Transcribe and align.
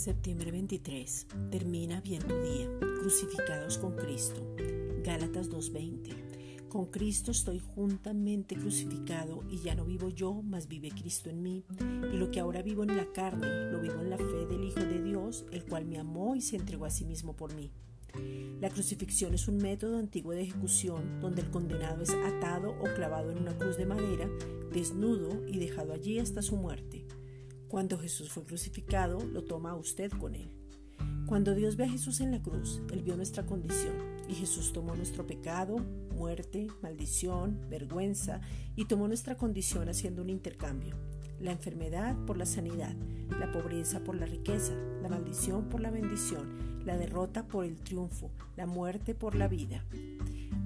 Septiembre 0.00 0.50
23. 0.50 1.26
Termina 1.50 2.00
bien 2.00 2.22
tu 2.22 2.34
día. 2.40 2.70
Crucificados 3.00 3.76
con 3.76 3.96
Cristo. 3.96 4.40
Gálatas 5.04 5.50
2:20. 5.50 6.68
Con 6.70 6.86
Cristo 6.86 7.32
estoy 7.32 7.58
juntamente 7.58 8.56
crucificado 8.56 9.44
y 9.50 9.58
ya 9.58 9.74
no 9.74 9.84
vivo 9.84 10.08
yo, 10.08 10.40
mas 10.40 10.68
vive 10.68 10.88
Cristo 10.88 11.28
en 11.28 11.42
mí. 11.42 11.64
Y 12.14 12.16
lo 12.16 12.30
que 12.30 12.40
ahora 12.40 12.62
vivo 12.62 12.82
en 12.82 12.96
la 12.96 13.12
carne, 13.12 13.70
lo 13.70 13.82
vivo 13.82 14.00
en 14.00 14.08
la 14.08 14.16
fe 14.16 14.46
del 14.48 14.64
Hijo 14.64 14.80
de 14.80 15.02
Dios, 15.02 15.44
el 15.52 15.66
cual 15.66 15.84
me 15.84 15.98
amó 15.98 16.34
y 16.34 16.40
se 16.40 16.56
entregó 16.56 16.86
a 16.86 16.90
sí 16.90 17.04
mismo 17.04 17.36
por 17.36 17.54
mí. 17.54 17.70
La 18.58 18.70
crucifixión 18.70 19.34
es 19.34 19.48
un 19.48 19.58
método 19.58 19.98
antiguo 19.98 20.32
de 20.32 20.44
ejecución 20.44 21.20
donde 21.20 21.42
el 21.42 21.50
condenado 21.50 22.04
es 22.04 22.10
atado 22.10 22.74
o 22.80 22.84
clavado 22.94 23.32
en 23.32 23.36
una 23.36 23.58
cruz 23.58 23.76
de 23.76 23.84
madera, 23.84 24.30
desnudo 24.72 25.46
y 25.46 25.58
dejado 25.58 25.92
allí 25.92 26.18
hasta 26.20 26.40
su 26.40 26.56
muerte. 26.56 27.04
Cuando 27.70 27.98
Jesús 27.98 28.32
fue 28.32 28.42
crucificado, 28.42 29.20
lo 29.24 29.44
toma 29.44 29.76
usted 29.76 30.10
con 30.10 30.34
él. 30.34 30.50
Cuando 31.26 31.54
Dios 31.54 31.76
ve 31.76 31.84
a 31.84 31.88
Jesús 31.88 32.20
en 32.20 32.32
la 32.32 32.42
cruz, 32.42 32.82
Él 32.90 33.04
vio 33.04 33.16
nuestra 33.16 33.46
condición 33.46 33.94
y 34.28 34.34
Jesús 34.34 34.72
tomó 34.72 34.96
nuestro 34.96 35.24
pecado, 35.24 35.76
muerte, 36.16 36.66
maldición, 36.82 37.60
vergüenza 37.70 38.40
y 38.74 38.86
tomó 38.86 39.06
nuestra 39.06 39.36
condición 39.36 39.88
haciendo 39.88 40.20
un 40.22 40.30
intercambio. 40.30 40.96
La 41.38 41.52
enfermedad 41.52 42.16
por 42.26 42.36
la 42.36 42.44
sanidad, 42.44 42.96
la 43.38 43.52
pobreza 43.52 44.00
por 44.00 44.16
la 44.16 44.26
riqueza, 44.26 44.74
la 45.00 45.08
maldición 45.08 45.68
por 45.68 45.80
la 45.80 45.92
bendición, 45.92 46.84
la 46.84 46.98
derrota 46.98 47.46
por 47.46 47.64
el 47.64 47.76
triunfo, 47.76 48.32
la 48.56 48.66
muerte 48.66 49.14
por 49.14 49.36
la 49.36 49.46
vida. 49.46 49.84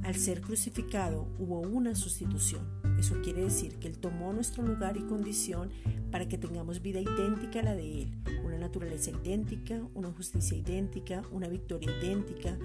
Al 0.05 0.14
ser 0.14 0.41
crucificado 0.41 1.28
hubo 1.38 1.60
una 1.60 1.94
sustitución. 1.94 2.83
Eso 3.04 3.20
quiere 3.20 3.42
decir 3.42 3.74
que 3.74 3.88
Él 3.88 3.98
tomó 3.98 4.32
nuestro 4.32 4.62
lugar 4.62 4.96
y 4.96 5.02
condición 5.02 5.69
para 6.10 6.27
que 6.27 6.38
tengamos 6.38 6.80
vida 6.80 7.00
idéntica 7.00 7.60
a 7.60 7.64
la 7.64 7.74
de 7.74 8.00
Él, 8.00 8.14
una 8.47 8.56
naturaleza 8.56 9.10
idéntica, 9.10 9.86
una 9.92 10.10
justicia 10.10 10.56
idéntica, 10.56 11.20
una 11.30 11.48
victoria 11.48 11.91
idéntica, 11.98 12.56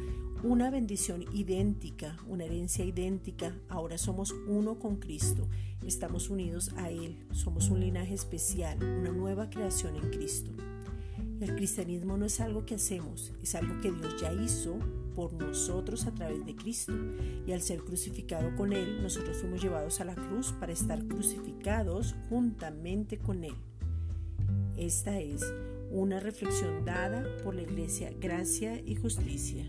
una 0.42 0.70
bendición 0.70 1.26
idéntica, 1.34 2.16
una 2.26 2.46
herencia 2.46 2.86
idéntica. 2.86 3.54
Ahora 3.68 3.98
somos 3.98 4.34
uno 4.48 4.80
con 4.80 4.96
Cristo, 4.96 5.46
estamos 5.86 6.30
unidos 6.30 6.72
a 6.78 6.90
Él, 6.90 7.18
somos 7.34 7.70
un 7.70 7.82
linaje 7.82 8.14
especial, 8.14 8.82
una 8.82 9.12
nueva 9.12 9.50
creación 9.50 9.98
en 9.98 10.10
Cristo. 10.10 10.52
El 11.40 11.56
cristianismo 11.56 12.18
no 12.18 12.26
es 12.26 12.42
algo 12.42 12.66
que 12.66 12.76
hacemos, 12.76 13.32
es 13.42 13.56
algo 13.56 13.80
que 13.82 13.92
Dios 13.92 14.20
ya 14.20 14.34
hizo 14.34 14.78
por 15.16 15.32
nosotros 15.32 16.06
a 16.06 16.12
través 16.12 16.46
de 16.46 16.54
Cristo. 16.54 16.94
Y 17.48 17.54
al 17.54 17.62
ser 17.62 17.80
crucificado 17.80 18.54
con 18.58 18.74
Él, 18.74 19.02
nosotros 19.02 19.38
fuimos 19.38 19.62
llevados 19.62 20.02
a 20.02 20.06
la 20.06 20.16
cruz 20.16 20.52
para 20.60 20.74
estar 20.74 21.02
crucificados 21.08 22.14
juntamente 22.30 23.18
con 23.18 23.46
Él. 23.46 23.56
Esta 24.78 25.18
es 25.20 25.42
una 25.92 26.20
reflexión 26.20 26.84
dada 26.84 27.26
por 27.44 27.56
la 27.56 27.62
Iglesia 27.62 28.12
Gracia 28.20 28.80
y 28.86 28.96
Justicia. 28.96 29.66